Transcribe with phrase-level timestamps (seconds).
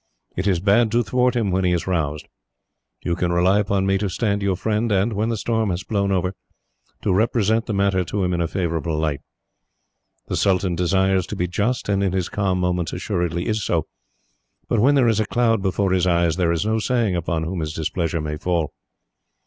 [0.35, 2.27] It is bad to thwart him, when he is roused.
[3.03, 6.11] You can rely upon me to stand your friend and, when the storm has blown
[6.11, 6.33] over,
[7.03, 9.21] to represent the matter to him in a favourable light.
[10.25, 13.85] The sultan desires to be just, and in his calm moments assuredly is so;
[14.67, 17.59] but when there is a cloud before his eyes, there is no saying upon whom
[17.59, 18.73] his displeasure may fall.